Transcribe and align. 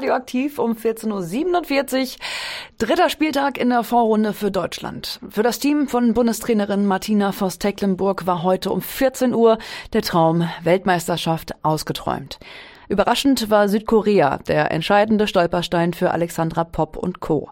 Radioaktiv 0.00 0.58
um 0.58 0.72
14.47 0.72 2.14
Uhr. 2.14 2.18
Dritter 2.78 3.10
Spieltag 3.10 3.58
in 3.58 3.68
der 3.68 3.84
Vorrunde 3.84 4.32
für 4.32 4.50
Deutschland. 4.50 5.20
Für 5.28 5.42
das 5.42 5.58
Team 5.58 5.88
von 5.88 6.14
Bundestrainerin 6.14 6.86
Martina 6.86 7.32
Voss-Tecklenburg 7.32 8.26
war 8.26 8.42
heute 8.42 8.70
um 8.70 8.80
14 8.80 9.34
Uhr 9.34 9.58
der 9.92 10.00
Traum 10.00 10.48
Weltmeisterschaft 10.62 11.52
ausgeträumt. 11.62 12.38
Überraschend 12.88 13.50
war 13.50 13.68
Südkorea 13.68 14.38
der 14.38 14.70
entscheidende 14.70 15.26
Stolperstein 15.26 15.92
für 15.92 16.12
Alexandra 16.12 16.64
Popp 16.64 16.96
und 16.96 17.20
Co. 17.20 17.50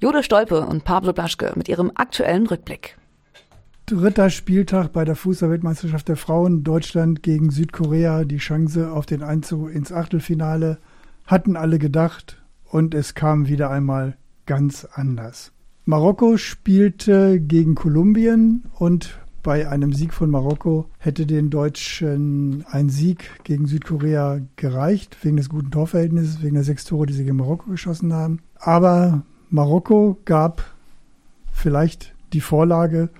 Jode 0.00 0.24
Stolpe 0.24 0.66
und 0.66 0.82
Pablo 0.82 1.12
Blaschke 1.12 1.52
mit 1.54 1.68
ihrem 1.68 1.92
aktuellen 1.94 2.48
Rückblick. 2.48 2.96
Dritter 3.86 4.30
Spieltag 4.30 4.92
bei 4.92 5.04
der 5.04 5.14
Fußballweltmeisterschaft 5.14 6.08
der 6.08 6.16
Frauen. 6.16 6.64
Deutschland 6.64 7.22
gegen 7.22 7.52
Südkorea. 7.52 8.24
Die 8.24 8.38
Chance 8.38 8.90
auf 8.90 9.06
den 9.06 9.22
Einzug 9.22 9.72
ins 9.72 9.92
Achtelfinale 9.92 10.78
hatten 11.26 11.56
alle 11.56 11.78
gedacht 11.78 12.42
und 12.70 12.94
es 12.94 13.14
kam 13.14 13.48
wieder 13.48 13.70
einmal 13.70 14.16
ganz 14.46 14.86
anders. 14.92 15.52
Marokko 15.84 16.36
spielte 16.36 17.40
gegen 17.40 17.74
Kolumbien 17.74 18.64
und 18.74 19.18
bei 19.42 19.68
einem 19.68 19.92
Sieg 19.92 20.12
von 20.12 20.28
Marokko 20.28 20.90
hätte 20.98 21.24
den 21.24 21.50
Deutschen 21.50 22.64
ein 22.68 22.88
Sieg 22.88 23.30
gegen 23.44 23.66
Südkorea 23.66 24.40
gereicht, 24.56 25.16
wegen 25.22 25.36
des 25.36 25.48
guten 25.48 25.70
Torverhältnisses, 25.70 26.42
wegen 26.42 26.54
der 26.54 26.64
sechs 26.64 26.84
Tore, 26.84 27.06
die 27.06 27.12
sie 27.12 27.22
gegen 27.22 27.36
Marokko 27.36 27.70
geschossen 27.70 28.12
haben. 28.12 28.40
Aber 28.58 29.22
Marokko 29.50 30.18
gab 30.24 30.64
vielleicht 31.52 32.16
die 32.32 32.40
Vorlage 32.40 33.10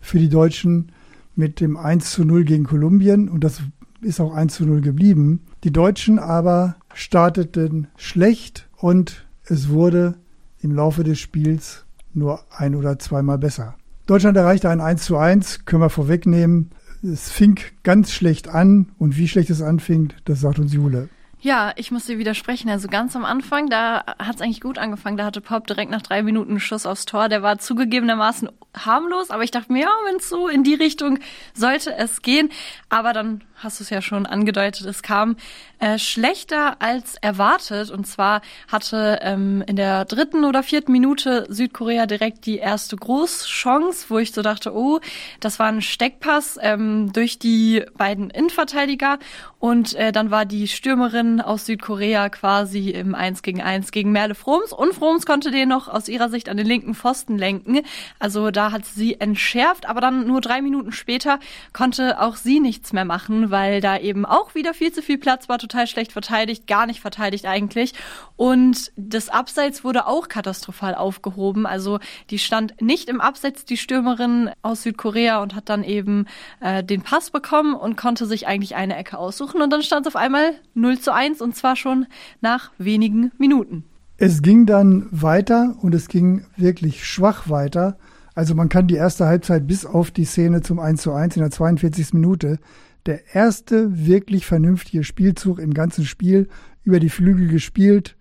für 0.00 0.18
die 0.18 0.28
Deutschen 0.28 0.90
mit 1.36 1.60
dem 1.60 1.76
1 1.76 2.10
zu 2.10 2.24
0 2.24 2.44
gegen 2.44 2.64
Kolumbien 2.64 3.28
und 3.28 3.44
das 3.44 3.62
ist 4.00 4.20
auch 4.20 4.34
1 4.34 4.54
zu 4.54 4.66
0 4.66 4.80
geblieben. 4.80 5.42
Die 5.62 5.72
Deutschen 5.72 6.18
aber 6.18 6.76
starteten 6.96 7.88
schlecht 7.96 8.68
und 8.76 9.26
es 9.44 9.68
wurde 9.68 10.14
im 10.60 10.74
Laufe 10.74 11.04
des 11.04 11.20
Spiels 11.20 11.84
nur 12.14 12.40
ein 12.50 12.74
oder 12.74 12.98
zweimal 12.98 13.38
besser. 13.38 13.76
Deutschland 14.06 14.36
erreichte 14.36 14.70
ein 14.70 14.80
1 14.80 15.04
zu 15.04 15.16
1, 15.16 15.66
können 15.66 15.82
wir 15.82 15.90
vorwegnehmen. 15.90 16.70
Es 17.02 17.30
fing 17.30 17.60
ganz 17.82 18.12
schlecht 18.12 18.48
an 18.48 18.92
und 18.98 19.16
wie 19.16 19.28
schlecht 19.28 19.50
es 19.50 19.62
anfing, 19.62 20.12
das 20.24 20.40
sagt 20.40 20.58
uns 20.58 20.72
Jule. 20.72 21.08
Ja, 21.38 21.72
ich 21.76 21.90
muss 21.90 22.06
dir 22.06 22.18
widersprechen. 22.18 22.70
Also 22.70 22.88
ganz 22.88 23.14
am 23.14 23.24
Anfang, 23.24 23.68
da 23.68 24.02
hat 24.18 24.36
es 24.36 24.40
eigentlich 24.40 24.62
gut 24.62 24.78
angefangen. 24.78 25.16
Da 25.16 25.26
hatte 25.26 25.40
Pop 25.42 25.66
direkt 25.66 25.90
nach 25.90 26.02
drei 26.02 26.22
Minuten 26.22 26.52
einen 26.52 26.60
Schuss 26.60 26.86
aufs 26.86 27.04
Tor. 27.04 27.28
Der 27.28 27.42
war 27.42 27.58
zugegebenermaßen 27.58 28.48
harmlos, 28.84 29.30
aber 29.30 29.42
ich 29.42 29.50
dachte 29.50 29.72
mir, 29.72 29.82
ja, 29.82 29.90
wenn 30.06 30.20
so 30.20 30.48
in 30.48 30.64
die 30.64 30.74
Richtung 30.74 31.18
sollte 31.54 31.94
es 31.96 32.22
gehen. 32.22 32.50
Aber 32.88 33.12
dann 33.12 33.42
hast 33.56 33.80
du 33.80 33.84
es 33.84 33.90
ja 33.90 34.02
schon 34.02 34.26
angedeutet, 34.26 34.86
es 34.86 35.02
kam 35.02 35.36
äh, 35.78 35.98
schlechter 35.98 36.76
als 36.80 37.16
erwartet. 37.16 37.90
Und 37.90 38.06
zwar 38.06 38.42
hatte 38.68 39.18
ähm, 39.22 39.62
in 39.66 39.76
der 39.76 40.04
dritten 40.04 40.44
oder 40.44 40.62
vierten 40.62 40.92
Minute 40.92 41.46
Südkorea 41.48 42.06
direkt 42.06 42.46
die 42.46 42.58
erste 42.58 42.96
Großchance, 42.96 44.06
wo 44.08 44.18
ich 44.18 44.32
so 44.32 44.42
dachte, 44.42 44.74
oh, 44.74 45.00
das 45.40 45.58
war 45.58 45.68
ein 45.68 45.82
Steckpass 45.82 46.58
ähm, 46.60 47.12
durch 47.12 47.38
die 47.38 47.84
beiden 47.96 48.30
Innenverteidiger. 48.30 49.18
Und 49.58 49.94
äh, 49.94 50.12
dann 50.12 50.30
war 50.30 50.44
die 50.44 50.68
Stürmerin 50.68 51.40
aus 51.40 51.66
Südkorea 51.66 52.28
quasi 52.28 52.90
im 52.90 53.14
1 53.14 53.42
gegen 53.42 53.62
1 53.62 53.90
gegen 53.90 54.12
Merle 54.12 54.34
Froms. 54.34 54.72
Und 54.72 54.94
Froms 54.94 55.26
konnte 55.26 55.50
den 55.50 55.68
noch 55.68 55.88
aus 55.88 56.08
ihrer 56.08 56.28
Sicht 56.28 56.48
an 56.48 56.56
den 56.56 56.66
linken 56.66 56.94
Pfosten 56.94 57.38
lenken. 57.38 57.80
Also 58.18 58.50
da 58.50 58.65
hat 58.72 58.84
sie 58.84 59.20
entschärft, 59.20 59.88
aber 59.88 60.00
dann 60.00 60.26
nur 60.26 60.40
drei 60.40 60.62
Minuten 60.62 60.92
später 60.92 61.38
konnte 61.72 62.20
auch 62.20 62.36
sie 62.36 62.60
nichts 62.60 62.92
mehr 62.92 63.04
machen, 63.04 63.50
weil 63.50 63.80
da 63.80 63.98
eben 63.98 64.24
auch 64.24 64.54
wieder 64.54 64.74
viel 64.74 64.92
zu 64.92 65.02
viel 65.02 65.18
Platz 65.18 65.48
war, 65.48 65.58
total 65.58 65.86
schlecht 65.86 66.12
verteidigt, 66.12 66.66
gar 66.66 66.86
nicht 66.86 67.00
verteidigt 67.00 67.46
eigentlich. 67.46 67.94
Und 68.36 68.92
das 68.96 69.28
Abseits 69.28 69.84
wurde 69.84 70.06
auch 70.06 70.28
katastrophal 70.28 70.94
aufgehoben. 70.94 71.66
Also 71.66 71.98
die 72.30 72.38
stand 72.38 72.80
nicht 72.80 73.08
im 73.08 73.20
Abseits, 73.20 73.64
die 73.64 73.76
Stürmerin 73.76 74.50
aus 74.62 74.82
Südkorea 74.82 75.42
und 75.42 75.54
hat 75.54 75.68
dann 75.68 75.84
eben 75.84 76.26
äh, 76.60 76.82
den 76.84 77.02
Pass 77.02 77.30
bekommen 77.30 77.74
und 77.74 77.96
konnte 77.96 78.26
sich 78.26 78.46
eigentlich 78.46 78.74
eine 78.76 78.96
Ecke 78.96 79.18
aussuchen. 79.18 79.62
Und 79.62 79.70
dann 79.72 79.82
stand 79.82 80.06
es 80.06 80.14
auf 80.14 80.20
einmal 80.20 80.54
0 80.74 80.98
zu 80.98 81.12
1 81.12 81.40
und 81.40 81.56
zwar 81.56 81.76
schon 81.76 82.06
nach 82.40 82.70
wenigen 82.78 83.32
Minuten. 83.38 83.84
Es 84.18 84.40
ging 84.40 84.64
dann 84.64 85.08
weiter 85.10 85.76
und 85.82 85.94
es 85.94 86.08
ging 86.08 86.46
wirklich 86.56 87.04
schwach 87.04 87.50
weiter. 87.50 87.98
Also 88.36 88.54
man 88.54 88.68
kann 88.68 88.86
die 88.86 88.96
erste 88.96 89.24
Halbzeit 89.26 89.66
bis 89.66 89.86
auf 89.86 90.10
die 90.10 90.26
Szene 90.26 90.60
zum 90.60 90.78
1 90.78 91.00
zu 91.00 91.12
1 91.12 91.36
in 91.36 91.42
der 91.42 91.50
42. 91.50 92.12
Minute, 92.12 92.58
der 93.06 93.34
erste 93.34 94.06
wirklich 94.06 94.44
vernünftige 94.44 95.04
Spielzug 95.04 95.58
im 95.58 95.72
ganzen 95.72 96.04
Spiel, 96.04 96.48
über 96.84 97.00
die 97.00 97.08
Flügel 97.08 97.48
gespielt, 97.48 98.14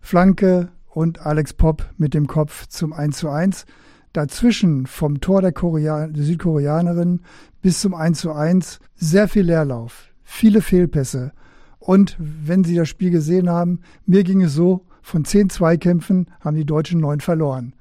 Flanke 0.00 0.70
und 0.88 1.26
Alex 1.26 1.52
Popp 1.52 1.90
mit 1.98 2.14
dem 2.14 2.26
Kopf 2.26 2.68
zum 2.68 2.94
1 2.94 3.18
zu 3.18 3.28
1. 3.28 3.66
Dazwischen 4.14 4.86
vom 4.86 5.20
Tor 5.20 5.42
der, 5.42 5.52
Korean 5.52 6.14
der 6.14 6.24
Südkoreanerin 6.24 7.20
bis 7.60 7.82
zum 7.82 7.94
1 7.94 8.18
zu 8.18 8.32
1 8.32 8.80
sehr 8.94 9.28
viel 9.28 9.44
Leerlauf, 9.44 10.08
viele 10.22 10.62
Fehlpässe. 10.62 11.32
Und 11.78 12.16
wenn 12.18 12.64
Sie 12.64 12.76
das 12.76 12.88
Spiel 12.88 13.10
gesehen 13.10 13.50
haben, 13.50 13.80
mir 14.06 14.24
ging 14.24 14.40
es 14.40 14.54
so, 14.54 14.86
von 15.02 15.26
zehn 15.26 15.50
Zweikämpfen 15.50 16.28
haben 16.40 16.56
die 16.56 16.64
Deutschen 16.64 17.00
neun 17.00 17.20
verloren. 17.20 17.74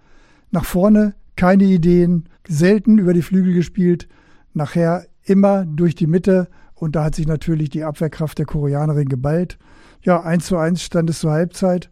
Nach 0.51 0.65
vorne 0.65 1.15
keine 1.39 1.63
Ideen, 1.63 2.27
selten 2.45 2.97
über 2.97 3.13
die 3.13 3.21
Flügel 3.21 3.53
gespielt, 3.53 4.09
nachher 4.53 5.05
immer 5.23 5.65
durch 5.65 5.95
die 5.95 6.05
Mitte 6.05 6.49
und 6.75 6.97
da 6.97 7.05
hat 7.05 7.15
sich 7.15 7.27
natürlich 7.27 7.69
die 7.69 7.85
Abwehrkraft 7.85 8.37
der 8.39 8.45
Koreanerin 8.45 9.07
geballt. 9.07 9.57
Ja, 10.01 10.21
eins 10.21 10.47
zu 10.47 10.57
eins 10.57 10.83
stand 10.83 11.09
es 11.09 11.19
zur 11.19 11.31
Halbzeit 11.31 11.89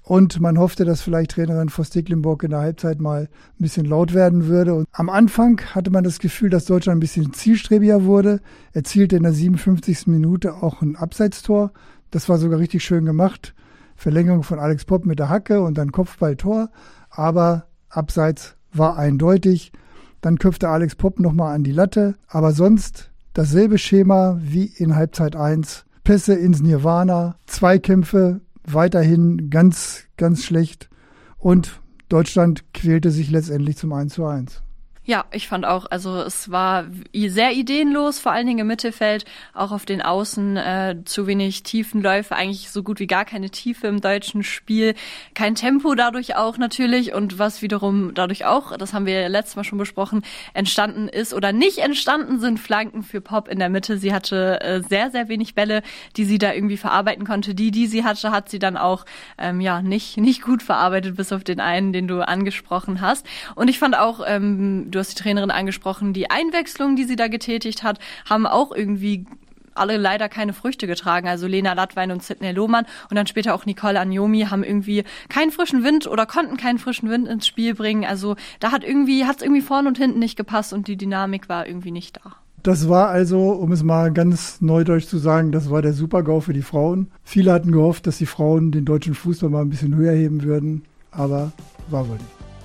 und 0.00 0.40
man 0.40 0.58
hoffte, 0.58 0.86
dass 0.86 1.02
vielleicht 1.02 1.32
Trainerin 1.32 1.68
Tecklenburg 1.68 2.44
in 2.44 2.50
der 2.52 2.60
Halbzeit 2.60 2.98
mal 2.98 3.24
ein 3.24 3.62
bisschen 3.62 3.84
laut 3.84 4.14
werden 4.14 4.46
würde. 4.46 4.72
Und 4.72 4.86
am 4.92 5.10
Anfang 5.10 5.60
hatte 5.74 5.90
man 5.90 6.02
das 6.02 6.18
Gefühl, 6.18 6.48
dass 6.48 6.64
Deutschland 6.64 6.96
ein 6.96 7.00
bisschen 7.00 7.34
zielstrebiger 7.34 8.04
wurde, 8.04 8.40
erzielte 8.72 9.16
in 9.16 9.22
der 9.22 9.34
57. 9.34 10.06
Minute 10.06 10.62
auch 10.62 10.80
ein 10.80 10.96
Abseitstor. 10.96 11.72
Das 12.10 12.30
war 12.30 12.38
sogar 12.38 12.58
richtig 12.58 12.84
schön 12.84 13.04
gemacht. 13.04 13.54
Verlängerung 13.96 14.44
von 14.44 14.58
Alex 14.58 14.86
Popp 14.86 15.04
mit 15.04 15.18
der 15.18 15.28
Hacke 15.28 15.60
und 15.60 15.76
dann 15.76 15.92
Kopfballtor. 15.92 16.70
Aber 17.10 17.66
abseits 17.90 18.57
war 18.78 18.96
eindeutig. 18.96 19.72
Dann 20.20 20.38
köpfte 20.38 20.68
Alex 20.68 20.96
Popp 20.96 21.20
nochmal 21.20 21.54
an 21.54 21.64
die 21.64 21.72
Latte. 21.72 22.16
Aber 22.26 22.52
sonst 22.52 23.10
dasselbe 23.34 23.78
Schema 23.78 24.38
wie 24.42 24.64
in 24.64 24.96
Halbzeit 24.96 25.36
1. 25.36 25.84
Pässe 26.04 26.34
ins 26.34 26.60
Nirvana, 26.60 27.36
Zweikämpfe 27.46 28.40
weiterhin 28.64 29.50
ganz, 29.50 30.04
ganz 30.16 30.44
schlecht. 30.44 30.88
Und 31.36 31.80
Deutschland 32.08 32.72
quälte 32.72 33.10
sich 33.10 33.30
letztendlich 33.30 33.76
zum 33.76 33.92
1 33.92 34.14
zu 34.14 34.24
1. 34.24 34.62
Ja, 35.08 35.24
ich 35.32 35.48
fand 35.48 35.64
auch, 35.64 35.86
also 35.90 36.20
es 36.20 36.50
war 36.50 36.84
sehr 37.14 37.52
ideenlos, 37.52 38.18
vor 38.18 38.32
allen 38.32 38.46
Dingen 38.46 38.58
im 38.58 38.66
Mittelfeld, 38.66 39.24
auch 39.54 39.72
auf 39.72 39.86
den 39.86 40.02
Außen 40.02 40.58
äh, 40.58 40.96
zu 41.06 41.26
wenig 41.26 41.62
Tiefenläufe, 41.62 42.36
eigentlich 42.36 42.68
so 42.68 42.82
gut 42.82 43.00
wie 43.00 43.06
gar 43.06 43.24
keine 43.24 43.48
Tiefe 43.48 43.86
im 43.86 44.02
deutschen 44.02 44.42
Spiel, 44.42 44.94
kein 45.32 45.54
Tempo 45.54 45.94
dadurch 45.94 46.36
auch 46.36 46.58
natürlich 46.58 47.14
und 47.14 47.38
was 47.38 47.62
wiederum 47.62 48.12
dadurch 48.12 48.44
auch, 48.44 48.76
das 48.76 48.92
haben 48.92 49.06
wir 49.06 49.30
letztes 49.30 49.56
Mal 49.56 49.64
schon 49.64 49.78
besprochen, 49.78 50.20
entstanden 50.52 51.08
ist 51.08 51.32
oder 51.32 51.52
nicht 51.52 51.78
entstanden 51.78 52.38
sind 52.38 52.60
Flanken 52.60 53.02
für 53.02 53.22
Pop 53.22 53.48
in 53.48 53.60
der 53.60 53.70
Mitte. 53.70 53.96
Sie 53.96 54.12
hatte 54.12 54.60
äh, 54.60 54.82
sehr, 54.82 55.10
sehr 55.10 55.30
wenig 55.30 55.54
Bälle, 55.54 55.80
die 56.18 56.26
sie 56.26 56.36
da 56.36 56.52
irgendwie 56.52 56.76
verarbeiten 56.76 57.24
konnte. 57.26 57.54
Die, 57.54 57.70
die 57.70 57.86
sie 57.86 58.04
hatte, 58.04 58.30
hat 58.30 58.50
sie 58.50 58.58
dann 58.58 58.76
auch 58.76 59.06
ähm, 59.38 59.62
ja 59.62 59.80
nicht, 59.80 60.18
nicht 60.18 60.42
gut 60.42 60.62
verarbeitet, 60.62 61.16
bis 61.16 61.32
auf 61.32 61.44
den 61.44 61.60
einen, 61.60 61.94
den 61.94 62.08
du 62.08 62.20
angesprochen 62.20 63.00
hast. 63.00 63.26
Und 63.54 63.68
ich 63.68 63.78
fand 63.78 63.96
auch, 63.96 64.20
ähm, 64.26 64.90
du 64.98 65.00
hast 65.00 65.16
die 65.16 65.22
Trainerin 65.22 65.50
angesprochen, 65.50 66.12
die 66.12 66.30
Einwechslungen, 66.30 66.96
die 66.96 67.04
sie 67.04 67.16
da 67.16 67.28
getätigt 67.28 67.82
hat, 67.82 67.98
haben 68.28 68.46
auch 68.46 68.72
irgendwie 68.72 69.26
alle 69.74 69.96
leider 69.96 70.28
keine 70.28 70.52
Früchte 70.52 70.88
getragen. 70.88 71.28
Also 71.28 71.46
Lena 71.46 71.72
Lattwein 71.72 72.10
und 72.10 72.22
Sidney 72.22 72.50
Lohmann 72.50 72.84
und 73.10 73.16
dann 73.16 73.28
später 73.28 73.54
auch 73.54 73.64
Nicole 73.64 74.00
Agnomi 74.00 74.40
haben 74.50 74.64
irgendwie 74.64 75.04
keinen 75.28 75.52
frischen 75.52 75.84
Wind 75.84 76.08
oder 76.08 76.26
konnten 76.26 76.56
keinen 76.56 76.78
frischen 76.78 77.08
Wind 77.10 77.28
ins 77.28 77.46
Spiel 77.46 77.76
bringen. 77.76 78.04
Also 78.04 78.34
da 78.58 78.72
hat 78.72 78.82
irgendwie, 78.82 79.24
hat 79.24 79.36
es 79.36 79.42
irgendwie 79.42 79.62
vorne 79.62 79.86
und 79.86 79.98
hinten 79.98 80.18
nicht 80.18 80.36
gepasst 80.36 80.72
und 80.72 80.88
die 80.88 80.96
Dynamik 80.96 81.48
war 81.48 81.68
irgendwie 81.68 81.92
nicht 81.92 82.16
da. 82.16 82.34
Das 82.64 82.88
war 82.88 83.08
also, 83.08 83.50
um 83.52 83.70
es 83.70 83.84
mal 83.84 84.12
ganz 84.12 84.60
neudeutsch 84.60 85.06
zu 85.06 85.18
sagen, 85.18 85.52
das 85.52 85.70
war 85.70 85.80
der 85.80 85.92
Super-GAU 85.92 86.40
für 86.40 86.52
die 86.52 86.62
Frauen. 86.62 87.06
Viele 87.22 87.52
hatten 87.52 87.70
gehofft, 87.70 88.08
dass 88.08 88.18
die 88.18 88.26
Frauen 88.26 88.72
den 88.72 88.84
deutschen 88.84 89.14
Fußball 89.14 89.48
mal 89.48 89.62
ein 89.62 89.70
bisschen 89.70 89.94
höher 89.94 90.12
heben 90.12 90.42
würden, 90.42 90.82
aber 91.12 91.52
war 91.88 92.08
wohl 92.08 92.16
nicht. 92.16 92.37